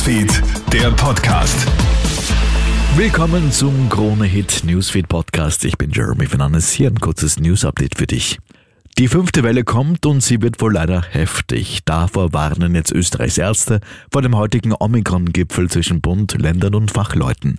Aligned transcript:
Newsfeed, 0.00 0.42
der 0.72 0.90
Podcast. 0.92 1.66
Willkommen 2.96 3.52
zum 3.52 3.90
Krone 3.90 4.24
Hit 4.24 4.62
Newsfeed 4.64 5.08
Podcast. 5.08 5.62
Ich 5.66 5.76
bin 5.76 5.90
Jeremy 5.90 6.24
Fernandes. 6.24 6.70
Hier 6.70 6.88
ein 6.88 6.98
kurzes 6.98 7.38
News 7.38 7.66
Update 7.66 7.98
für 7.98 8.06
dich. 8.06 8.38
Die 8.96 9.08
fünfte 9.08 9.42
Welle 9.42 9.62
kommt 9.62 10.06
und 10.06 10.22
sie 10.22 10.40
wird 10.40 10.62
wohl 10.62 10.72
leider 10.72 11.02
heftig. 11.02 11.80
Davor 11.84 12.32
warnen 12.32 12.74
jetzt 12.74 12.92
Österreichs 12.92 13.36
Ärzte 13.36 13.80
vor 14.10 14.22
dem 14.22 14.38
heutigen 14.38 14.72
Omikron-Gipfel 14.72 15.68
zwischen 15.68 16.00
Bund, 16.00 16.34
Ländern 16.40 16.76
und 16.76 16.90
Fachleuten. 16.90 17.58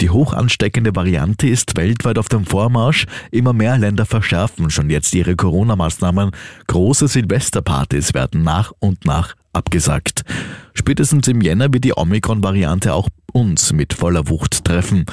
Die 0.00 0.10
hoch 0.10 0.34
ansteckende 0.34 0.94
Variante 0.94 1.48
ist 1.48 1.76
weltweit 1.76 2.16
auf 2.16 2.28
dem 2.28 2.46
Vormarsch. 2.46 3.06
Immer 3.32 3.54
mehr 3.54 3.76
Länder 3.76 4.06
verschärfen 4.06 4.70
schon 4.70 4.88
jetzt 4.88 5.12
ihre 5.16 5.34
Corona-Maßnahmen. 5.34 6.30
Große 6.68 7.08
Silvesterpartys 7.08 8.14
werden 8.14 8.44
nach 8.44 8.70
und 8.78 9.04
nach 9.04 9.34
abgesagt. 9.52 10.22
Spätestens 10.74 11.28
im 11.28 11.40
Jänner 11.40 11.72
wird 11.72 11.84
die 11.84 11.96
Omikron-Variante 11.96 12.94
auch 12.94 13.08
uns 13.32 13.72
mit 13.72 13.92
voller 13.92 14.28
Wucht 14.28 14.64
treffen, 14.64 15.06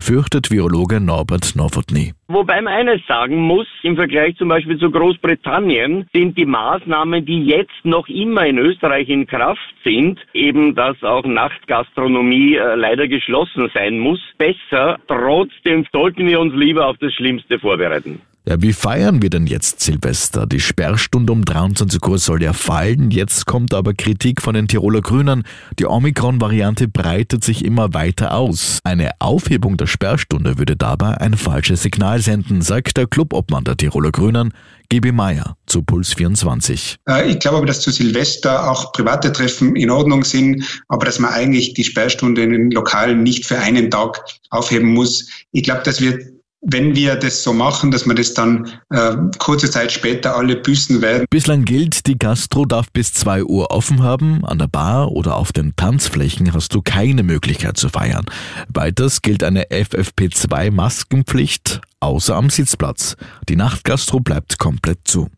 fürchtet 0.00 0.50
Virologe 0.50 1.00
Norbert 1.00 1.54
Nowotny. 1.56 2.12
Wobei 2.28 2.60
man 2.60 2.74
eines 2.74 3.00
sagen 3.06 3.36
muss, 3.36 3.66
im 3.82 3.96
Vergleich 3.96 4.36
zum 4.36 4.48
Beispiel 4.48 4.78
zu 4.78 4.90
Großbritannien 4.90 6.08
sind 6.12 6.36
die 6.36 6.44
Maßnahmen, 6.44 7.24
die 7.24 7.44
jetzt 7.44 7.84
noch 7.84 8.08
immer 8.08 8.46
in 8.46 8.58
Österreich 8.58 9.08
in 9.08 9.26
Kraft 9.26 9.74
sind, 9.84 10.18
eben 10.34 10.74
dass 10.74 11.02
auch 11.02 11.24
Nachtgastronomie 11.24 12.56
äh, 12.56 12.74
leider 12.74 13.08
geschlossen 13.08 13.70
sein 13.72 13.98
muss, 13.98 14.20
besser. 14.38 14.98
Trotzdem 15.06 15.86
sollten 15.92 16.26
wir 16.26 16.40
uns 16.40 16.54
lieber 16.54 16.86
auf 16.86 16.96
das 16.98 17.12
Schlimmste 17.14 17.58
vorbereiten. 17.58 18.20
Ja, 18.48 18.62
wie 18.62 18.72
feiern 18.72 19.22
wir 19.22 19.30
denn 19.30 19.48
jetzt 19.48 19.80
Silvester? 19.80 20.46
Die 20.46 20.60
Sperrstunde 20.60 21.32
um 21.32 21.44
23 21.44 22.00
Uhr 22.06 22.16
soll 22.18 22.44
ja 22.44 22.52
fallen. 22.52 23.10
Jetzt 23.10 23.44
kommt 23.44 23.74
aber 23.74 23.92
Kritik 23.92 24.40
von 24.40 24.54
den 24.54 24.68
Tiroler 24.68 25.00
Grünen. 25.00 25.42
Die 25.80 25.86
Omikron-Variante 25.86 26.86
breitet 26.86 27.42
sich 27.42 27.64
immer 27.64 27.92
weiter 27.92 28.36
aus. 28.36 28.78
Eine 28.84 29.10
Aufhebung 29.18 29.76
der 29.76 29.85
Sperrstunde 29.86 30.58
würde 30.58 30.76
dabei 30.76 31.20
ein 31.20 31.36
falsches 31.36 31.82
Signal 31.82 32.20
senden, 32.20 32.62
sagt 32.62 32.96
der 32.96 33.06
Clubobmann 33.06 33.64
der 33.64 33.76
Tiroler 33.76 34.10
Grünen, 34.10 34.52
GB 34.88 35.12
Meier 35.12 35.56
zu 35.66 35.82
Puls 35.82 36.12
24. 36.14 36.96
Äh, 37.08 37.30
ich 37.30 37.38
glaube 37.40 37.58
aber, 37.58 37.66
dass 37.66 37.80
zu 37.80 37.90
Silvester 37.90 38.70
auch 38.70 38.92
private 38.92 39.32
Treffen 39.32 39.74
in 39.76 39.90
Ordnung 39.90 40.24
sind, 40.24 40.64
aber 40.88 41.06
dass 41.06 41.18
man 41.18 41.32
eigentlich 41.32 41.74
die 41.74 41.84
Sperrstunde 41.84 42.42
in 42.42 42.52
den 42.52 42.70
Lokalen 42.70 43.22
nicht 43.22 43.46
für 43.46 43.58
einen 43.58 43.90
Tag 43.90 44.22
aufheben 44.50 44.92
muss. 44.94 45.28
Ich 45.52 45.64
glaube, 45.64 45.82
dass 45.82 46.00
wir 46.00 46.35
wenn 46.68 46.94
wir 46.94 47.16
das 47.16 47.42
so 47.42 47.52
machen, 47.52 47.90
dass 47.90 48.06
wir 48.06 48.14
das 48.14 48.32
dann 48.34 48.70
äh, 48.90 49.16
kurze 49.38 49.70
Zeit 49.70 49.90
später 49.92 50.36
alle 50.36 50.56
büßen 50.56 51.00
werden. 51.00 51.24
Bislang 51.30 51.64
gilt, 51.64 52.06
die 52.06 52.18
Gastro 52.18 52.64
darf 52.64 52.90
bis 52.92 53.12
2 53.14 53.44
Uhr 53.44 53.70
offen 53.70 54.02
haben. 54.02 54.44
An 54.44 54.58
der 54.58 54.66
Bar 54.66 55.12
oder 55.12 55.36
auf 55.36 55.52
den 55.52 55.76
Tanzflächen 55.76 56.52
hast 56.52 56.74
du 56.74 56.82
keine 56.82 57.22
Möglichkeit 57.22 57.76
zu 57.76 57.88
feiern. 57.88 58.26
Weiters 58.68 59.22
gilt 59.22 59.44
eine 59.44 59.70
FFP2-Maskenpflicht, 59.70 61.80
außer 62.00 62.34
am 62.34 62.50
Sitzplatz. 62.50 63.16
Die 63.48 63.56
Nachtgastro 63.56 64.20
bleibt 64.20 64.58
komplett 64.58 64.98
zu. 65.04 65.28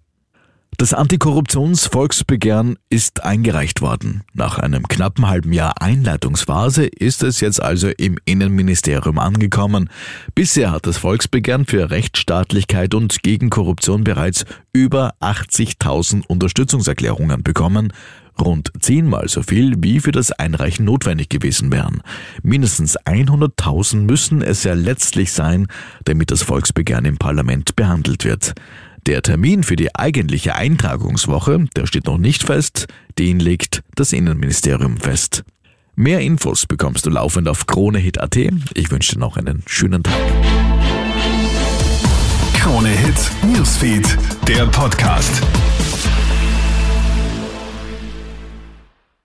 Das 0.80 0.94
Antikorruptionsvolksbegehren 0.94 2.78
ist 2.88 3.24
eingereicht 3.24 3.80
worden. 3.80 4.22
Nach 4.32 4.60
einem 4.60 4.86
knappen 4.86 5.26
halben 5.26 5.52
Jahr 5.52 5.82
Einleitungsphase 5.82 6.86
ist 6.86 7.24
es 7.24 7.40
jetzt 7.40 7.60
also 7.60 7.88
im 7.88 8.16
Innenministerium 8.24 9.18
angekommen. 9.18 9.90
Bisher 10.36 10.70
hat 10.70 10.86
das 10.86 10.96
Volksbegehren 10.98 11.66
für 11.66 11.90
Rechtsstaatlichkeit 11.90 12.94
und 12.94 13.24
gegen 13.24 13.50
Korruption 13.50 14.04
bereits 14.04 14.44
über 14.72 15.14
80.000 15.20 16.24
Unterstützungserklärungen 16.28 17.42
bekommen. 17.42 17.92
Rund 18.40 18.70
zehnmal 18.78 19.28
so 19.28 19.42
viel, 19.42 19.74
wie 19.82 19.98
für 19.98 20.12
das 20.12 20.30
Einreichen 20.30 20.84
notwendig 20.84 21.28
gewesen 21.28 21.72
wären. 21.72 22.02
Mindestens 22.44 22.96
100.000 23.00 24.02
müssen 24.02 24.42
es 24.42 24.62
ja 24.62 24.74
letztlich 24.74 25.32
sein, 25.32 25.66
damit 26.04 26.30
das 26.30 26.44
Volksbegehren 26.44 27.04
im 27.04 27.18
Parlament 27.18 27.74
behandelt 27.74 28.24
wird. 28.24 28.54
Der 29.06 29.22
Termin 29.22 29.62
für 29.62 29.76
die 29.76 29.94
eigentliche 29.94 30.54
Eintragungswoche, 30.54 31.66
der 31.76 31.86
steht 31.86 32.06
noch 32.06 32.18
nicht 32.18 32.42
fest, 32.42 32.86
den 33.18 33.38
legt 33.40 33.82
das 33.94 34.12
Innenministerium 34.12 34.96
fest. 34.96 35.44
Mehr 35.94 36.20
Infos 36.20 36.66
bekommst 36.66 37.06
du 37.06 37.10
laufend 37.10 37.48
auf 37.48 37.66
KroneHit.at. 37.66 38.36
Ich 38.74 38.90
wünsche 38.90 39.14
dir 39.14 39.18
noch 39.18 39.36
einen 39.36 39.62
schönen 39.66 40.02
Tag. 40.02 40.14
Krone 42.54 42.90
Hit 42.90 43.30
Newsfeed, 43.42 44.16
der 44.46 44.66
Podcast. 44.66 45.42